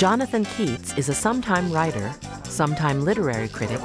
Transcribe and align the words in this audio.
Jonathan 0.00 0.46
Keats 0.46 0.96
is 0.96 1.10
a 1.10 1.14
sometime 1.14 1.70
writer, 1.70 2.10
sometime 2.44 3.04
literary 3.04 3.48
critic, 3.48 3.78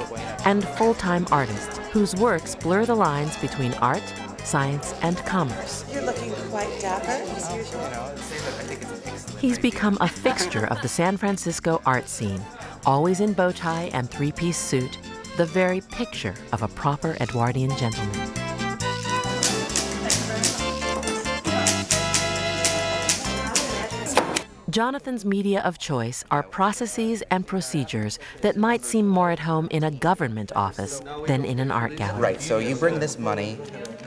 and 0.46 0.66
full 0.66 0.94
time 0.94 1.26
artist 1.30 1.76
whose 1.92 2.16
works 2.16 2.54
blur 2.54 2.86
the 2.86 2.94
lines 2.94 3.36
between 3.36 3.74
art, 3.74 4.02
science, 4.42 4.94
and 5.02 5.18
commerce. 5.26 5.84
You're 5.92 6.06
looking 6.06 6.32
quite 6.48 6.70
dapper. 6.80 7.10
as 7.10 7.54
usual. 7.54 9.38
He's 9.38 9.58
become 9.58 9.98
a 10.00 10.08
fixture 10.08 10.66
of 10.68 10.80
the 10.80 10.88
San 10.88 11.18
Francisco 11.18 11.82
art 11.84 12.08
scene, 12.08 12.40
always 12.86 13.20
in 13.20 13.34
bow 13.34 13.52
tie 13.52 13.90
and 13.92 14.10
three 14.10 14.32
piece 14.32 14.56
suit, 14.56 14.96
the 15.36 15.44
very 15.44 15.82
picture 15.82 16.34
of 16.50 16.62
a 16.62 16.68
proper 16.68 17.18
Edwardian 17.20 17.76
gentleman. 17.76 18.35
Jonathan's 24.76 25.24
media 25.24 25.62
of 25.62 25.78
choice 25.78 26.22
are 26.30 26.42
processes 26.42 27.22
and 27.30 27.46
procedures 27.46 28.18
that 28.42 28.58
might 28.58 28.84
seem 28.84 29.08
more 29.08 29.30
at 29.30 29.38
home 29.38 29.68
in 29.70 29.82
a 29.82 29.90
government 29.90 30.52
office 30.54 31.00
than 31.26 31.46
in 31.46 31.58
an 31.60 31.70
art 31.70 31.96
gallery. 31.96 32.20
Right, 32.20 32.42
so 32.42 32.58
you 32.58 32.76
bring 32.76 32.98
this 32.98 33.18
money, 33.18 33.58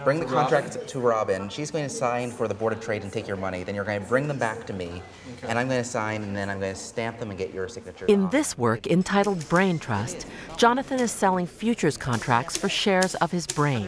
bring 0.04 0.20
the 0.20 0.28
contract 0.28 0.88
to 0.88 1.00
Robin. 1.00 1.50
She's 1.50 1.72
going 1.72 1.86
to 1.86 1.90
sign 1.90 2.30
for 2.30 2.48
the 2.48 2.54
Board 2.54 2.72
of 2.72 2.82
Trade 2.82 3.02
and 3.02 3.12
take 3.12 3.28
your 3.28 3.36
money. 3.36 3.64
Then 3.64 3.74
you're 3.74 3.84
going 3.84 4.00
to 4.00 4.08
bring 4.08 4.28
them 4.28 4.38
back 4.38 4.68
to 4.68 4.74
me, 4.74 5.02
and 5.42 5.58
I'm 5.58 5.68
going 5.68 5.82
to 5.82 5.90
sign, 5.90 6.22
and 6.22 6.36
then 6.36 6.52
I'm 6.52 6.60
going 6.60 6.76
to 6.76 6.80
stamp 6.80 7.18
them 7.18 7.32
and 7.32 7.40
get 7.40 7.52
your 7.52 7.68
signature. 7.68 8.06
In 8.06 8.30
this 8.30 8.56
work, 8.56 8.86
entitled 8.86 9.50
Brain 9.50 9.80
Trust, 9.80 10.28
Jonathan 10.56 11.00
is 11.00 11.12
selling 11.12 11.48
futures 11.48 11.98
contracts 11.98 12.58
for 12.58 12.70
shares 12.70 13.16
of 13.16 13.32
his 13.32 13.48
brain 13.48 13.88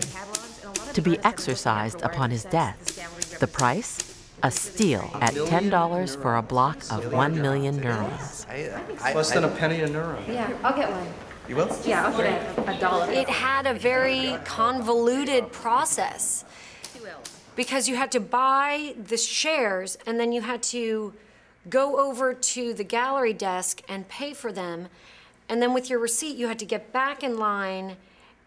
to 0.93 1.01
be 1.03 1.19
exercised 1.19 2.01
upon 2.01 2.31
his 2.31 2.43
death. 2.45 3.39
The 3.39 3.45
price? 3.45 4.10
A 4.43 4.49
steal 4.49 5.09
at 5.21 5.33
$10 5.33 6.21
for 6.21 6.37
a 6.37 6.41
block 6.41 6.77
of 6.89 7.13
1 7.13 7.41
million 7.41 7.77
neurons. 7.77 8.47
I, 8.49 8.71
I, 8.99 9.13
Less 9.13 9.31
than 9.31 9.43
a 9.43 9.47
penny 9.47 9.81
a 9.81 9.87
neuron. 9.87 10.27
Yeah, 10.27 10.51
I'll 10.63 10.75
get 10.75 10.89
one. 10.89 11.07
You 11.47 11.55
will? 11.57 11.77
Yeah, 11.85 12.07
I'll 12.07 12.17
get 12.17 12.57
a, 12.57 12.75
a 12.75 12.79
dollar. 12.79 13.11
It 13.11 13.29
had 13.29 13.67
a 13.67 13.73
very 13.73 14.37
convoluted 14.43 15.51
process 15.51 16.43
because 17.55 17.87
you 17.87 17.95
had 17.95 18.11
to 18.13 18.19
buy 18.19 18.95
the 18.97 19.17
shares 19.17 19.97
and 20.07 20.19
then 20.19 20.31
you 20.31 20.41
had 20.41 20.63
to 20.63 21.13
go 21.69 21.99
over 21.99 22.33
to 22.33 22.73
the 22.73 22.83
gallery 22.83 23.33
desk 23.33 23.83
and 23.87 24.07
pay 24.07 24.33
for 24.33 24.51
them. 24.51 24.87
And 25.47 25.61
then 25.61 25.73
with 25.73 25.89
your 25.89 25.99
receipt, 25.99 26.35
you 26.35 26.47
had 26.47 26.57
to 26.59 26.65
get 26.65 26.91
back 26.91 27.23
in 27.23 27.37
line 27.37 27.97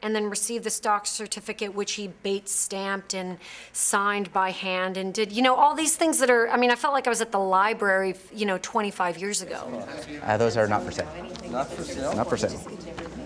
and 0.04 0.14
then 0.14 0.28
receive 0.28 0.62
the 0.62 0.70
stock 0.70 1.06
certificate, 1.06 1.74
which 1.74 1.92
he 1.92 2.08
Bates 2.22 2.52
stamped 2.52 3.14
and 3.14 3.38
signed 3.72 4.30
by 4.34 4.50
hand 4.50 4.98
and 4.98 5.14
did, 5.14 5.32
you 5.32 5.40
know, 5.40 5.54
all 5.54 5.74
these 5.74 5.96
things 5.96 6.18
that 6.18 6.28
are, 6.28 6.48
I 6.50 6.58
mean, 6.58 6.70
I 6.70 6.74
felt 6.74 6.92
like 6.92 7.06
I 7.06 7.10
was 7.10 7.22
at 7.22 7.32
the 7.32 7.38
library, 7.38 8.14
you 8.32 8.44
know, 8.44 8.58
25 8.60 9.18
years 9.18 9.40
ago. 9.40 9.82
Uh, 10.22 10.36
those 10.36 10.58
are 10.58 10.68
not 10.68 10.82
for 10.82 10.92
sale. 10.92 11.08
Not 11.50 11.72
for 11.72 11.82
sale? 11.84 12.14
Not 12.14 12.28
for 12.28 12.36
sale. 12.36 12.60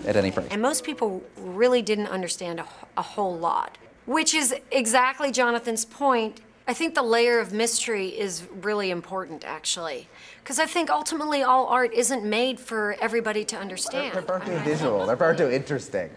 At 0.07 0.15
any 0.15 0.31
price. 0.31 0.47
And 0.51 0.61
most 0.61 0.85
people 0.85 1.21
really 1.37 1.81
didn't 1.81 2.07
understand 2.07 2.61
a, 2.61 2.65
a 2.95 3.01
whole 3.01 3.37
lot, 3.37 3.77
which 4.05 4.33
is 4.33 4.55
exactly 4.71 5.31
Jonathan's 5.33 5.83
point. 5.83 6.39
I 6.69 6.73
think 6.73 6.93
the 6.93 7.01
layer 7.01 7.39
of 7.39 7.51
mystery 7.51 8.09
is 8.09 8.43
really 8.61 8.91
important, 8.91 9.43
actually. 9.43 10.07
Because 10.43 10.59
I 10.59 10.67
think 10.67 10.91
ultimately 10.91 11.41
all 11.41 11.65
art 11.65 11.91
isn't 11.95 12.23
made 12.23 12.59
for 12.59 12.95
everybody 13.01 13.43
to 13.45 13.57
understand. 13.57 14.13
They're 14.13 14.21
far 14.21 14.39
too 14.39 14.55
visual. 14.59 15.07
They're 15.07 15.17
far 15.17 15.33
too 15.33 15.49
interesting. 15.49 16.11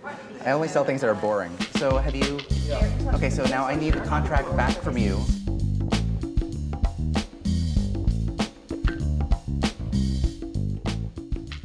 I 0.45 0.51
only 0.51 0.69
sell 0.69 0.85
things 0.85 1.01
that 1.01 1.07
are 1.07 1.15
boring. 1.15 1.57
So 1.77 1.97
have 1.97 2.15
you? 2.15 2.39
Okay, 3.15 3.31
so 3.31 3.45
now 3.45 3.65
I 3.65 3.77
need 3.77 3.95
the 3.95 4.03
contract 4.03 4.55
back 4.55 4.77
from 4.77 4.99
you. 4.99 5.25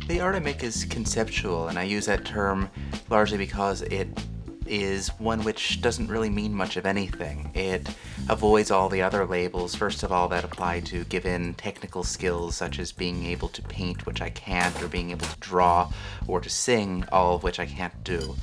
The 0.07 0.21
art 0.21 0.35
I 0.35 0.39
make 0.39 0.63
is 0.63 0.85
conceptual, 0.85 1.67
and 1.67 1.77
I 1.77 1.83
use 1.83 2.05
that 2.05 2.23
term 2.23 2.69
largely 3.09 3.37
because 3.37 3.81
it 3.81 4.07
is 4.65 5.09
one 5.19 5.43
which 5.43 5.81
doesn't 5.81 6.07
really 6.07 6.29
mean 6.29 6.53
much 6.53 6.77
of 6.77 6.85
anything. 6.85 7.51
It 7.53 7.85
avoids 8.29 8.71
all 8.71 8.89
the 8.89 9.01
other 9.01 9.25
labels, 9.25 9.75
first 9.75 10.03
of 10.03 10.11
all, 10.11 10.27
that 10.27 10.43
apply 10.43 10.81
to 10.81 11.03
given 11.05 11.53
technical 11.53 12.03
skills, 12.03 12.55
such 12.55 12.79
as 12.79 12.91
being 12.91 13.25
able 13.25 13.47
to 13.49 13.61
paint, 13.61 14.05
which 14.05 14.21
I 14.21 14.29
can't, 14.29 14.81
or 14.81 14.87
being 14.87 15.11
able 15.11 15.27
to 15.27 15.39
draw 15.39 15.91
or 16.27 16.41
to 16.41 16.49
sing, 16.49 17.05
all 17.11 17.35
of 17.35 17.43
which 17.43 17.59
I 17.59 17.65
can't 17.65 18.03
do. 18.03 18.35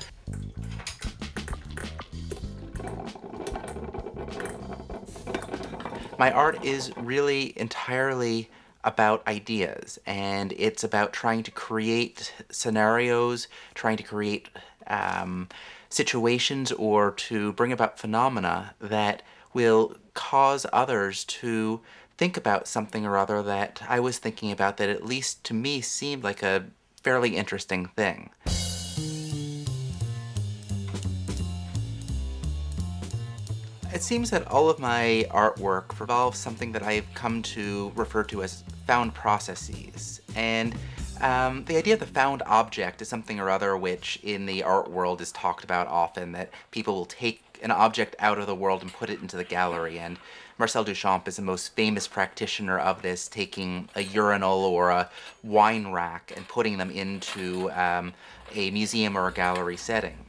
My 6.17 6.31
art 6.31 6.63
is 6.63 6.95
really 6.95 7.53
entirely 7.59 8.49
about 8.83 9.27
ideas, 9.27 9.99
and 10.05 10.53
it's 10.53 10.83
about 10.83 11.11
trying 11.11 11.43
to 11.43 11.51
create 11.51 12.33
scenarios, 12.49 13.47
trying 13.73 13.97
to 13.97 14.03
create 14.03 14.47
um, 14.87 15.49
situations, 15.89 16.71
or 16.71 17.11
to 17.11 17.51
bring 17.53 17.71
about 17.71 17.99
phenomena 17.99 18.75
that 18.79 19.23
will 19.55 19.95
cause 20.13 20.65
others 20.73 21.23
to 21.23 21.79
think 22.17 22.37
about 22.37 22.67
something 22.67 23.05
or 23.05 23.17
other 23.17 23.41
that 23.41 23.81
I 23.87 23.99
was 23.99 24.19
thinking 24.19 24.51
about 24.51 24.77
that 24.77 24.89
at 24.89 25.05
least 25.05 25.43
to 25.45 25.53
me 25.53 25.81
seemed 25.81 26.23
like 26.23 26.43
a 26.43 26.65
fairly 27.01 27.37
interesting 27.37 27.87
thing. 27.87 28.29
It 33.93 34.03
seems 34.03 34.29
that 34.31 34.45
all 34.47 34.69
of 34.69 34.77
my 34.77 35.25
artwork 35.31 35.97
revolves 36.01 36.37
something 36.37 36.73
that 36.73 36.83
I've 36.83 37.07
come 37.13 37.41
to 37.43 37.93
refer 37.95 38.23
to 38.25 38.43
as 38.43 38.65
found 38.85 39.13
processes. 39.13 40.19
And 40.35 40.75
um, 41.21 41.63
the 41.63 41.77
idea 41.77 41.93
of 41.93 42.01
the 42.01 42.05
found 42.05 42.43
object 42.45 43.01
is 43.01 43.07
something 43.07 43.39
or 43.39 43.49
other 43.49 43.77
which 43.77 44.19
in 44.21 44.47
the 44.47 44.63
art 44.63 44.91
world 44.91 45.21
is 45.21 45.31
talked 45.31 45.63
about 45.63 45.87
often, 45.87 46.33
that 46.33 46.49
people 46.71 46.93
will 46.93 47.05
take 47.05 47.44
an 47.65 47.71
object 47.71 48.15
out 48.19 48.37
of 48.37 48.45
the 48.45 48.53
world 48.53 48.83
and 48.83 48.93
put 48.93 49.09
it 49.09 49.19
into 49.21 49.35
the 49.35 49.43
gallery. 49.43 49.97
And 49.97 50.19
Marcel 50.59 50.85
Duchamp 50.85 51.27
is 51.27 51.35
the 51.35 51.41
most 51.41 51.75
famous 51.75 52.07
practitioner 52.07 52.77
of 52.77 53.01
this, 53.01 53.27
taking 53.27 53.89
a 53.95 54.03
urinal 54.03 54.63
or 54.63 54.91
a 54.91 55.09
wine 55.43 55.91
rack 55.91 56.31
and 56.35 56.47
putting 56.47 56.77
them 56.77 56.91
into 56.91 57.71
um, 57.71 58.13
a 58.53 58.69
museum 58.69 59.17
or 59.17 59.27
a 59.27 59.33
gallery 59.33 59.77
setting. 59.77 60.27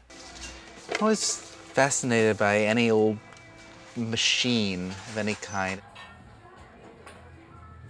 I 0.98 1.04
was 1.04 1.36
fascinated 1.36 2.38
by 2.38 2.60
any 2.60 2.90
old 2.90 3.18
machine 3.96 4.88
of 4.88 5.18
any 5.18 5.34
kind. 5.34 5.82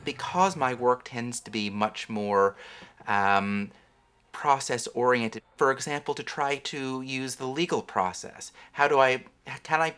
Because 0.05 0.57
my 0.57 0.75
work 0.75 1.03
tends 1.05 1.39
to 1.41 1.53
be 1.53 1.71
much 1.71 2.09
more 2.09 2.57
um, 3.07 3.71
process 4.37 4.87
oriented, 4.89 5.43
for 5.57 5.73
example, 5.73 6.15
to 6.15 6.23
try 6.23 6.57
to 6.57 7.01
use 7.01 7.37
the 7.37 7.47
legal 7.47 7.81
process. 7.81 8.53
How 8.73 8.87
do 8.87 9.01
I, 9.01 9.25
can 9.63 9.81
I 9.81 9.95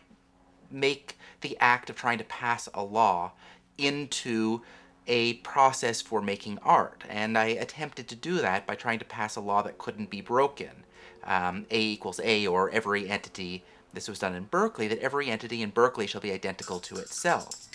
make 0.71 1.17
the 1.41 1.57
act 1.59 1.89
of 1.89 1.97
trying 1.97 2.19
to 2.19 2.23
pass 2.23 2.69
a 2.73 2.81
law 2.81 3.33
into 3.77 4.61
a 5.07 5.33
process 5.33 6.01
for 6.01 6.21
making 6.21 6.57
art? 6.63 7.03
And 7.09 7.37
I 7.37 7.47
attempted 7.47 8.07
to 8.07 8.15
do 8.15 8.35
that 8.37 8.65
by 8.65 8.75
trying 8.75 8.99
to 8.99 9.05
pass 9.05 9.35
a 9.35 9.41
law 9.41 9.61
that 9.63 9.77
couldn't 9.77 10.09
be 10.09 10.21
broken. 10.21 10.83
Um, 11.25 11.65
a 11.69 11.77
equals 11.77 12.21
A, 12.23 12.47
or 12.47 12.69
every 12.69 13.09
entity 13.09 13.65
this 13.93 14.07
was 14.07 14.19
done 14.19 14.35
in 14.35 14.45
Berkeley, 14.45 14.87
that 14.87 14.99
every 14.99 15.29
entity 15.29 15.61
in 15.61 15.71
Berkeley 15.71 16.07
shall 16.07 16.21
be 16.21 16.31
identical 16.31 16.79
to 16.79 16.95
itself. 16.95 17.68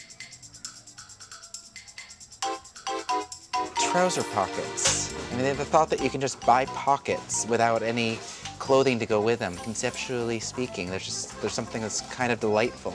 Trouser 3.95 4.25
pockets. 4.35 5.15
I 5.33 5.37
mean, 5.37 5.57
the 5.57 5.65
thought 5.65 5.89
that 5.91 6.03
you 6.03 6.11
can 6.11 6.21
just 6.21 6.45
buy 6.45 6.65
pockets 6.65 7.47
without 7.47 7.81
any 7.81 8.19
clothing 8.59 8.99
to 8.99 9.07
go 9.07 9.21
with 9.21 9.39
them, 9.39 9.55
conceptually 9.59 10.41
speaking, 10.41 10.91
there's 10.91 11.05
just 11.05 11.41
there's 11.41 11.53
something 11.53 11.81
that's 11.81 12.01
kind 12.13 12.33
of 12.33 12.41
delightful 12.41 12.93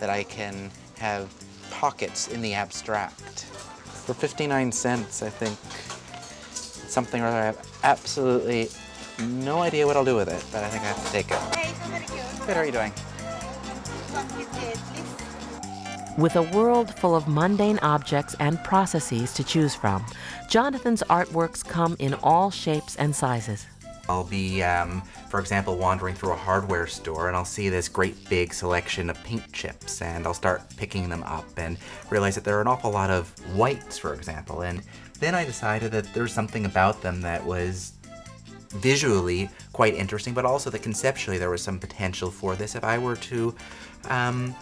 that 0.00 0.08
I 0.08 0.22
can 0.22 0.70
have 0.96 1.30
pockets 1.70 2.28
in 2.28 2.40
the 2.40 2.54
abstract. 2.54 3.44
For 4.06 4.14
59 4.14 4.72
cents, 4.72 5.22
I 5.22 5.28
think 5.28 5.58
something 6.54 7.20
or 7.20 7.26
other 7.26 7.36
I 7.36 7.44
have 7.44 7.68
absolutely 7.84 8.70
no 9.28 9.58
idea 9.58 9.86
what 9.86 9.98
I'll 9.98 10.02
do 10.02 10.16
with 10.16 10.28
it, 10.28 10.42
but 10.50 10.64
I 10.64 10.68
think 10.68 10.82
I 10.82 10.86
have 10.86 11.04
to 11.04 11.12
take 11.12 11.30
it. 11.30 11.36
Hey, 11.56 11.74
so 11.74 11.90
very 11.90 12.06
good. 12.06 12.46
Good, 12.46 12.54
how 12.54 12.60
are 12.62 12.64
you 12.64 12.72
doing? 12.72 12.92
With 16.18 16.34
a 16.34 16.42
world 16.42 16.92
full 16.96 17.14
of 17.14 17.28
mundane 17.28 17.78
objects 17.78 18.34
and 18.40 18.60
processes 18.64 19.32
to 19.34 19.44
choose 19.44 19.76
from, 19.76 20.04
Jonathan's 20.48 21.00
artworks 21.04 21.64
come 21.64 21.94
in 22.00 22.14
all 22.24 22.50
shapes 22.50 22.96
and 22.96 23.14
sizes. 23.14 23.66
I'll 24.08 24.24
be, 24.24 24.60
um, 24.64 25.02
for 25.30 25.38
example, 25.38 25.76
wandering 25.76 26.16
through 26.16 26.32
a 26.32 26.36
hardware 26.36 26.88
store 26.88 27.28
and 27.28 27.36
I'll 27.36 27.44
see 27.44 27.68
this 27.68 27.88
great 27.88 28.28
big 28.28 28.52
selection 28.52 29.10
of 29.10 29.22
paint 29.22 29.52
chips 29.52 30.02
and 30.02 30.26
I'll 30.26 30.34
start 30.34 30.62
picking 30.76 31.08
them 31.08 31.22
up 31.22 31.46
and 31.56 31.78
realize 32.10 32.34
that 32.34 32.42
there 32.42 32.58
are 32.58 32.62
an 32.62 32.66
awful 32.66 32.90
lot 32.90 33.10
of 33.10 33.28
whites, 33.54 33.96
for 33.96 34.12
example. 34.12 34.62
And 34.62 34.82
then 35.20 35.36
I 35.36 35.44
decided 35.44 35.92
that 35.92 36.12
there's 36.14 36.32
something 36.32 36.64
about 36.64 37.00
them 37.00 37.20
that 37.20 37.44
was 37.44 37.92
visually 38.70 39.48
quite 39.72 39.94
interesting, 39.94 40.34
but 40.34 40.44
also 40.44 40.68
that 40.70 40.82
conceptually 40.82 41.38
there 41.38 41.50
was 41.50 41.62
some 41.62 41.78
potential 41.78 42.28
for 42.28 42.56
this 42.56 42.74
if 42.74 42.82
I 42.82 42.98
were 42.98 43.14
to 43.14 43.54
um, 44.08 44.56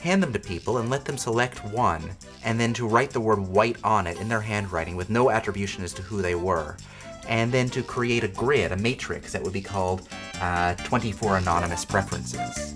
hand 0.00 0.22
them 0.22 0.32
to 0.32 0.38
people 0.38 0.78
and 0.78 0.90
let 0.90 1.04
them 1.04 1.16
select 1.16 1.64
one, 1.64 2.02
and 2.44 2.58
then 2.58 2.72
to 2.74 2.86
write 2.86 3.10
the 3.10 3.20
word 3.20 3.38
white 3.38 3.76
on 3.84 4.06
it 4.06 4.20
in 4.20 4.28
their 4.28 4.40
handwriting 4.40 4.96
with 4.96 5.10
no 5.10 5.30
attribution 5.30 5.84
as 5.84 5.92
to 5.94 6.02
who 6.02 6.20
they 6.22 6.34
were. 6.34 6.76
And 7.28 7.52
then 7.52 7.68
to 7.70 7.82
create 7.82 8.24
a 8.24 8.28
grid, 8.28 8.72
a 8.72 8.76
matrix 8.76 9.32
that 9.32 9.42
would 9.42 9.52
be 9.52 9.60
called 9.60 10.08
uh, 10.40 10.74
24 10.74 11.36
anonymous 11.36 11.84
preferences. 11.84 12.74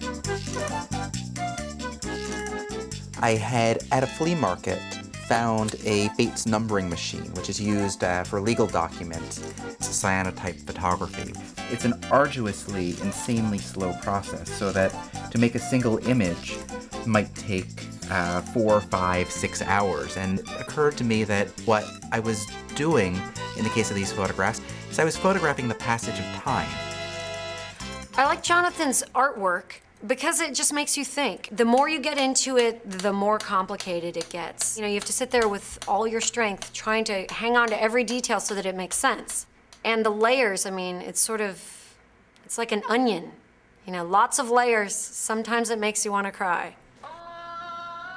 I 3.21 3.31
had 3.31 3.83
at 3.91 4.03
a 4.03 4.07
flea 4.07 4.35
market 4.35 4.79
found 5.27 5.77
a 5.85 6.11
Bates 6.19 6.47
numbering 6.47 6.89
machine, 6.91 7.33
which 7.33 7.49
is 7.49 7.59
used 7.59 8.05
uh, 8.05 8.25
for 8.25 8.41
legal 8.41 8.67
documents. 8.67 9.43
It's 9.71 9.89
a 9.89 10.07
cyanotype 10.07 10.67
photography. 10.67 11.33
It's 11.73 11.87
an 11.87 11.95
arduously, 12.11 12.91
insanely 13.01 13.59
slow 13.59 13.95
process, 14.03 14.51
so 14.51 14.71
that 14.73 14.95
to 15.31 15.39
make 15.39 15.55
a 15.55 15.59
single 15.59 15.97
image 16.07 16.59
might 17.07 17.35
take 17.35 17.67
uh, 18.11 18.41
four, 18.41 18.81
five, 18.81 19.31
six 19.31 19.63
hours. 19.63 20.17
And 20.17 20.41
it 20.41 20.61
occurred 20.61 20.97
to 20.99 21.05
me 21.05 21.25
that 21.25 21.49
what 21.65 21.85
I 22.13 22.21
was 22.21 22.47
doing 22.75 23.21
in 23.57 23.65
the 23.65 23.71
case 23.71 23.91
of 23.91 23.97
these 23.97 24.13
photographs 24.13 24.61
is 24.91 24.99
I 24.99 25.05
was 25.05 25.17
photographing 25.17 25.69
the 25.69 25.75
passage 25.75 26.19
of 26.19 26.25
time. 26.43 26.69
I 28.17 28.27
like 28.27 28.43
Jonathan's 28.43 29.03
artwork 29.15 29.81
because 30.07 30.41
it 30.41 30.55
just 30.55 30.73
makes 30.73 30.97
you 30.97 31.05
think. 31.05 31.49
The 31.51 31.65
more 31.65 31.89
you 31.89 31.99
get 31.99 32.19
into 32.19 32.57
it, 32.59 32.89
the 32.89 33.13
more 33.13 33.39
complicated 33.39 34.17
it 34.17 34.29
gets. 34.29 34.77
You 34.77 34.83
know, 34.83 34.89
you 34.89 34.95
have 34.95 35.05
to 35.07 35.13
sit 35.13 35.31
there 35.31 35.49
with 35.49 35.79
all 35.89 36.07
your 36.07 36.21
strength 36.21 36.73
trying 36.73 37.05
to 37.05 37.27
hang 37.31 37.57
on 37.57 37.69
to 37.69 37.83
every 37.83 38.05
detail 38.05 38.39
so 38.41 38.55
that 38.55 38.67
it 38.67 38.75
makes 38.75 38.97
sense. 38.97 39.47
And 39.85 40.05
the 40.05 40.11
layers, 40.11 40.67
I 40.67 40.71
mean, 40.71 40.97
it's 40.97 41.21
sort 41.21 41.41
of, 41.41 41.95
it's 42.45 42.59
like 42.59 42.73
an 42.73 42.83
onion. 42.89 43.33
You 43.87 43.93
know, 43.93 44.05
lots 44.05 44.39
of 44.39 44.51
layers. 44.51 44.95
Sometimes 44.95 45.71
it 45.71 45.79
makes 45.79 46.05
you 46.05 46.13
want 46.13 46.27
to 46.27 46.33
cry. 46.33 46.77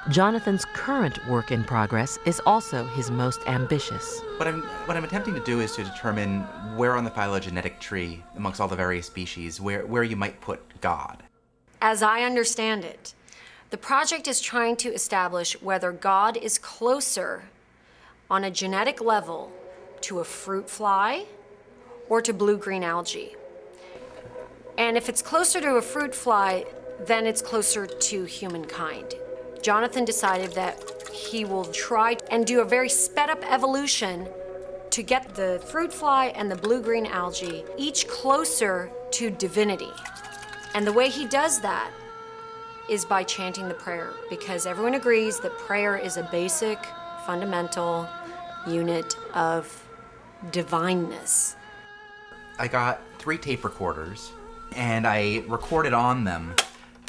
Jonathan's 0.09 0.63
current 0.63 1.25
work 1.27 1.51
in 1.51 1.65
progress 1.65 2.18
is 2.25 2.42
also 2.45 2.86
his 2.86 3.12
most 3.12 3.42
ambitious. 3.45 4.21
What 4.38 4.48
I'm, 4.48 4.62
what 4.86 4.95
I'm 4.95 5.04
attempting 5.04 5.33
to 5.33 5.44
do 5.44 5.59
is 5.59 5.75
to 5.75 5.83
determine 5.83 6.44
where 6.77 6.95
on 6.95 7.04
the 7.04 7.12
phylogenetic 7.12 7.81
tree, 7.81 8.24
amongst 8.38 8.62
all 8.62 8.69
the 8.69 8.75
various 8.75 9.06
species, 9.06 9.59
where, 9.59 9.86
where 9.86 10.04
you 10.04 10.15
might 10.15 10.39
put 10.39 10.62
God. 10.80 11.24
As 11.81 12.01
I 12.01 12.21
understand 12.21 12.86
it, 12.86 13.13
the 13.69 13.77
project 13.77 14.30
is 14.30 14.39
trying 14.39 14.77
to 14.77 14.94
establish 14.94 15.62
whether 15.62 15.92
God 15.92 16.38
is 16.38 16.57
closer 16.57 17.44
on 18.30 18.45
a 18.45 18.51
genetic 18.51 19.01
level 19.01 19.51
to 20.01 20.19
a 20.19 20.24
fruit 20.24 20.69
fly 20.69 21.25
or 22.07 22.21
to 22.21 22.31
blue 22.31 22.57
green 22.57 22.83
algae. 22.83 23.36
And 24.77 24.95
if 24.95 25.09
it's 25.09 25.21
closer 25.21 25.59
to 25.59 25.71
a 25.71 25.81
fruit 25.81 26.15
fly, 26.15 26.65
then 27.06 27.25
it's 27.25 27.42
closer 27.42 27.86
to 27.86 28.24
humankind. 28.24 29.15
Jonathan 29.67 30.05
decided 30.05 30.53
that 30.53 30.81
he 31.11 31.43
will 31.43 31.65
try 31.65 32.15
and 32.31 32.45
do 32.47 32.61
a 32.61 32.63
very 32.63 32.87
sped 32.87 33.29
up 33.29 33.43
evolution 33.51 34.25
to 34.91 35.03
get 35.03 35.35
the 35.35 35.61
fruit 35.65 35.91
fly 35.91 36.27
and 36.27 36.49
the 36.49 36.55
blue 36.55 36.81
green 36.81 37.05
algae 37.05 37.65
each 37.77 38.07
closer 38.07 38.89
to 39.11 39.29
divinity. 39.29 39.91
And 40.73 40.87
the 40.87 40.93
way 40.93 41.09
he 41.09 41.27
does 41.27 41.59
that 41.59 41.91
is 42.89 43.03
by 43.03 43.25
chanting 43.25 43.67
the 43.67 43.73
prayer, 43.73 44.13
because 44.29 44.65
everyone 44.65 44.93
agrees 44.93 45.41
that 45.41 45.51
prayer 45.57 45.97
is 45.97 46.15
a 46.15 46.23
basic, 46.31 46.79
fundamental 47.25 48.07
unit 48.65 49.17
of 49.33 49.85
divineness. 50.53 51.57
I 52.57 52.69
got 52.69 53.01
three 53.19 53.37
tape 53.37 53.65
recorders 53.65 54.31
and 54.77 55.05
I 55.05 55.43
recorded 55.49 55.91
on 55.91 56.23
them 56.23 56.55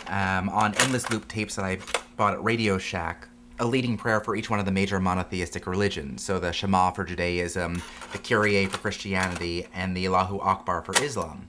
um, 0.09 0.49
on 0.49 0.75
endless 0.79 1.09
loop 1.09 1.29
tapes 1.29 1.55
that 1.55 1.65
I 1.65 1.79
bought 2.19 2.35
at 2.35 2.43
Radio 2.43 2.79
Shack 2.79 3.29
a 3.61 3.65
leading 3.65 3.97
prayer 3.97 4.21
for 4.21 4.35
each 4.35 4.51
one 4.51 4.59
of 4.59 4.67
the 4.67 4.73
major 4.73 4.99
monotheistic 4.99 5.69
religions. 5.69 6.23
So 6.23 6.41
the 6.41 6.53
Shema 6.53 6.91
for 6.91 7.05
Judaism, 7.05 7.81
the 8.11 8.19
Kyrie 8.19 8.67
for 8.67 8.79
Christianity, 8.79 9.69
and 9.73 9.97
the 9.97 10.07
Allahu 10.07 10.41
Akbar 10.41 10.83
for 10.83 11.01
Islam. 11.01 11.47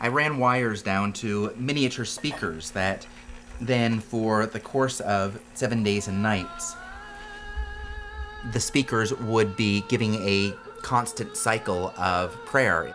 I 0.00 0.08
ran 0.08 0.36
wires 0.36 0.82
down 0.82 1.14
to 1.14 1.54
miniature 1.56 2.04
speakers 2.04 2.72
that 2.72 3.06
then, 3.58 4.00
for 4.00 4.44
the 4.44 4.60
course 4.60 5.00
of 5.00 5.40
seven 5.54 5.82
days 5.82 6.08
and 6.08 6.22
nights, 6.22 6.76
the 8.52 8.60
speakers 8.60 9.14
would 9.14 9.56
be 9.56 9.82
giving 9.88 10.16
a 10.16 10.52
constant 10.82 11.38
cycle 11.38 11.94
of 11.96 12.32
prayer. 12.44 12.94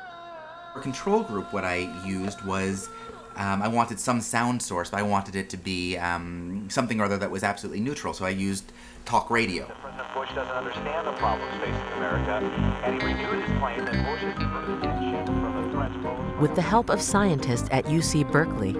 For 0.74 0.82
control 0.82 1.24
group, 1.24 1.52
what 1.52 1.64
I 1.64 1.90
used 2.06 2.44
was 2.44 2.90
um, 3.38 3.62
I 3.62 3.68
wanted 3.68 4.00
some 4.00 4.20
sound 4.20 4.62
source, 4.62 4.90
but 4.90 5.00
I 5.00 5.04
wanted 5.04 5.36
it 5.36 5.50
to 5.52 5.58
be 5.58 5.98
um, 5.98 6.68
something 6.70 7.00
or 7.00 7.06
other 7.06 7.18
that 7.18 7.30
was 7.30 7.44
absolutely 7.44 7.82
neutral, 7.82 8.14
so 8.14 8.26
I 8.26 8.30
used 8.30 8.72
talk 9.06 9.30
radio. 9.30 9.66
President 9.82 10.14
Bush 10.14 10.30
doesn't 10.34 10.54
understand 10.54 11.08
the 11.08 11.14
problems 11.14 11.54
facing 11.62 11.98
America, 11.98 12.44
and 12.84 13.02
he 13.02 13.08
renewed 13.08 13.48
his 13.48 13.58
claim 13.60 13.86
that 13.86 14.06
Bush 14.06 14.24
is 14.24 14.34
attention 14.34 15.26
from 15.26 15.64
the 15.64 15.72
threats 15.72 15.94
posed. 16.02 16.42
With 16.42 16.56
the 16.56 16.62
help 16.62 16.90
of 16.90 17.02
scientists 17.02 17.70
at 17.72 17.86
UC 17.86 18.30
Berkeley, 18.32 18.76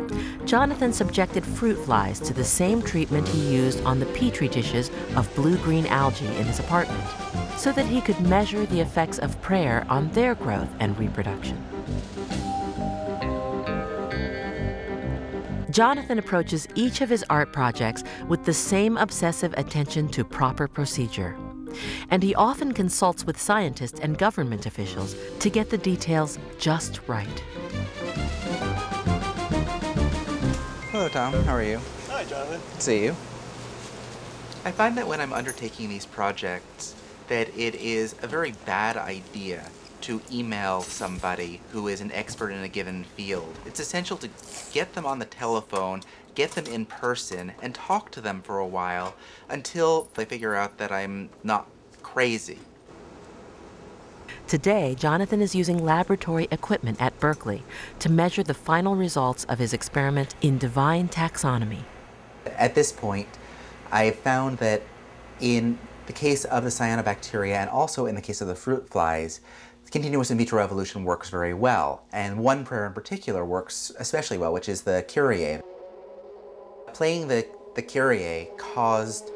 Jonathan 0.46 0.92
subjected 0.92 1.46
fruit 1.46 1.78
flies 1.78 2.20
to 2.20 2.34
the 2.34 2.44
same 2.44 2.82
treatment 2.82 3.28
he 3.28 3.56
used 3.56 3.84
on 3.84 4.00
the 4.00 4.06
petri 4.08 4.48
dishes 4.48 4.90
of 5.16 5.34
blue 5.36 5.58
green 5.58 5.86
algae 5.86 6.26
in 6.26 6.46
his 6.46 6.60
apartment, 6.60 7.04
so 7.58 7.72
that 7.72 7.86
he 7.86 8.02
could 8.02 8.20
measure 8.22 8.66
the 8.66 8.82
effects 8.82 9.20
of 9.20 9.40
prayer 9.42 9.86
on 9.88 10.10
their 10.12 10.36
growth 10.36 10.70
and 10.80 10.98
reproduction. 10.98 11.64
Jonathan 15.78 16.18
approaches 16.18 16.68
each 16.74 17.02
of 17.02 17.10
his 17.12 17.24
art 17.30 17.54
projects 17.54 18.04
with 18.28 18.44
the 18.44 18.52
same 18.52 18.98
obsessive 18.98 19.54
attention 19.58 20.08
to 20.08 20.26
proper 20.26 20.68
procedure. 20.68 21.38
And 22.10 22.24
he 22.24 22.34
often 22.34 22.72
consults 22.72 23.28
with 23.28 23.40
scientists 23.40 24.00
and 24.00 24.18
government 24.18 24.66
officials 24.66 25.16
to 25.38 25.52
get 25.52 25.70
the 25.70 25.78
details 25.78 26.40
just 26.58 27.02
right. 27.08 27.44
Hello, 30.90 31.10
Tom. 31.10 31.34
How 31.44 31.54
are 31.54 31.62
you? 31.62 31.80
Hi, 32.08 32.24
Jonathan. 32.24 32.60
See 32.80 33.04
you. 33.04 33.12
I 34.66 34.72
find 34.72 34.98
that 34.98 35.08
when 35.08 35.22
I'm 35.22 35.32
undertaking 35.32 35.90
these 35.90 36.08
projects, 36.08 36.96
that 37.28 37.50
it 37.56 37.76
is 37.76 38.16
a 38.24 38.28
very 38.28 38.54
bad 38.66 38.98
idea 38.98 39.70
to 40.08 40.22
email 40.32 40.82
somebody 40.82 41.60
who 41.74 41.90
is 41.90 42.00
an 42.00 42.14
expert 42.14 42.52
in 42.52 42.64
a 42.64 42.68
given 42.70 43.04
field. 43.04 43.54
It's 43.66 43.82
essential 43.82 44.16
to 44.20 44.30
get 44.72 44.94
them 44.94 45.06
on 45.06 45.20
the 45.20 45.26
telephone, 45.26 46.02
get 46.34 46.52
them 46.52 46.66
in 46.66 46.86
person, 46.86 47.52
and 47.62 47.76
talk 47.76 48.10
to 48.12 48.22
them 48.22 48.42
for 48.42 48.58
a 48.58 48.66
while 48.66 49.16
until 49.50 50.08
they 50.14 50.24
figure 50.24 50.56
out 50.56 50.78
that 50.78 50.94
I'm 50.94 51.30
not 51.44 51.68
crazy. 52.04 52.60
Today, 54.48 54.96
Jonathan 54.96 55.42
is 55.42 55.54
using 55.54 55.84
laboratory 55.84 56.48
equipment 56.52 57.02
at 57.02 57.20
Berkeley 57.20 57.64
to 58.00 58.10
measure 58.10 58.44
the 58.44 58.54
final 58.54 58.96
results 58.96 59.44
of 59.50 59.60
his 59.60 59.74
experiment 59.74 60.36
in 60.42 60.58
divine 60.58 61.10
taxonomy. 61.10 61.82
At 62.46 62.76
this 62.76 62.94
point, 62.94 63.28
I 63.92 64.12
found 64.12 64.60
that 64.60 64.84
in 65.42 65.78
the 66.06 66.14
case 66.14 66.46
of 66.46 66.64
the 66.64 66.70
cyanobacteria 66.70 67.56
and 67.56 67.70
also 67.70 68.06
in 68.06 68.16
the 68.16 68.22
case 68.22 68.40
of 68.40 68.48
the 68.48 68.56
fruit 68.56 68.90
flies, 68.90 69.42
continuous 69.92 70.32
in 70.32 70.38
vitro 70.38 70.62
evolution 70.62 71.04
works 71.04 71.30
very 71.30 71.54
well. 71.54 72.04
And 72.12 72.40
one 72.40 72.66
prayer 72.66 72.86
in 72.86 72.94
particular 72.94 73.46
works 73.46 73.92
especially 74.00 74.38
well, 74.38 74.54
which 74.54 74.70
is 74.70 74.82
the 74.82 75.06
Kyrie. 75.08 75.62
Playing 76.94 77.28
the, 77.28 77.48
the 77.76 77.82
Kyrie 77.82 78.50
caused 78.58 79.32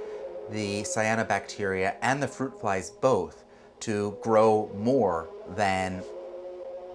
the 0.50 0.82
cyanobacteria 0.82 1.96
and 2.02 2.22
the 2.22 2.28
fruit 2.28 2.60
flies 2.60 2.90
both 2.90 3.44
to 3.82 4.18
grow 4.22 4.72
more 4.76 5.30
than 5.56 6.04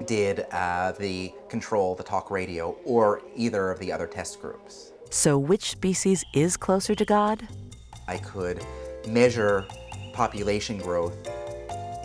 did 0.04 0.46
uh, 0.52 0.92
the 0.92 1.32
control, 1.48 1.94
the 1.94 2.02
talk 2.02 2.30
radio, 2.30 2.76
or 2.84 3.22
either 3.34 3.70
of 3.70 3.78
the 3.78 3.90
other 3.90 4.06
test 4.06 4.40
groups. 4.40 4.92
So, 5.10 5.38
which 5.38 5.70
species 5.70 6.24
is 6.34 6.56
closer 6.56 6.94
to 6.94 7.04
God? 7.04 7.46
I 8.08 8.18
could 8.18 8.64
measure 9.08 9.64
population 10.12 10.78
growth 10.78 11.16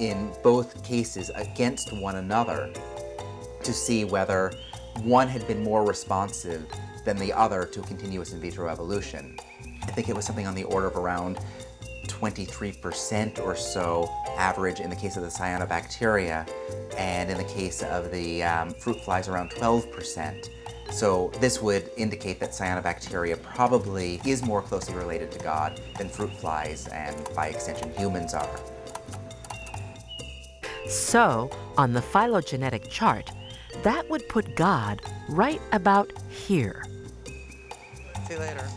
in 0.01 0.31
both 0.43 0.84
cases 0.84 1.29
against 1.36 1.93
one 1.93 2.15
another 2.15 2.74
to 3.63 3.72
see 3.72 4.03
whether 4.03 4.51
one 5.03 5.27
had 5.27 5.48
been 5.48 5.63
more 5.63 5.86
responsive 5.86 6.65
than 7.05 7.17
the 7.17 7.31
other 7.31 7.65
to 7.65 7.81
continuous 7.84 8.34
in 8.34 8.41
vitro 8.41 8.67
evolution. 8.67 9.38
I 9.84 9.91
think 9.91 10.10
it 10.10 10.15
was 10.15 10.25
something 10.25 10.48
on 10.48 10.55
the 10.55 10.63
order 10.63 10.88
of 10.88 10.96
around 10.96 11.38
23% 12.08 13.39
or 13.39 13.55
so 13.55 14.10
average 14.38 14.79
in 14.79 14.89
the 14.89 14.96
case 14.96 15.17
of 15.17 15.24
the 15.24 15.29
cyanobacteria, 15.29 16.50
and 16.98 17.29
in 17.29 17.38
the 17.38 17.43
case 17.43 17.84
of 17.84 18.12
the 18.12 18.43
um, 18.43 18.72
fruit 18.72 19.00
flies, 19.01 19.27
around 19.27 19.51
12%. 19.51 20.50
So 20.91 21.31
this 21.39 21.62
would 21.62 21.89
indicate 21.96 22.39
that 22.39 22.51
cyanobacteria 22.51 23.41
probably 23.41 24.20
is 24.25 24.43
more 24.43 24.62
closely 24.62 24.96
related 24.96 25.31
to 25.31 25.39
God 25.39 25.79
than 25.98 26.10
fruit 26.10 26.34
flies 26.34 26.88
and 26.88 27.15
by 27.36 27.48
extension 27.48 27.93
humans 27.93 28.34
are. 28.34 28.60
So, 30.92 31.50
on 31.78 31.94
the 31.94 32.02
phylogenetic 32.02 32.90
chart, 32.90 33.32
that 33.82 34.10
would 34.10 34.28
put 34.28 34.58
God 34.58 35.02
right 35.30 35.62
about 35.72 36.12
here. 36.28 36.84
See 38.28 38.34
you 38.34 38.40
later. 38.40 38.68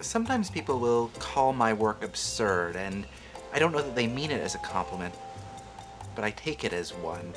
Sometimes 0.00 0.48
people 0.48 0.78
will 0.78 1.10
call 1.18 1.52
my 1.52 1.72
work 1.72 2.04
absurd, 2.04 2.76
and 2.76 3.04
I 3.52 3.58
don't 3.58 3.72
know 3.72 3.82
that 3.82 3.96
they 3.96 4.06
mean 4.06 4.30
it 4.30 4.40
as 4.40 4.54
a 4.54 4.58
compliment, 4.58 5.12
but 6.14 6.22
I 6.22 6.30
take 6.30 6.62
it 6.62 6.72
as 6.72 6.94
one. 6.94 7.34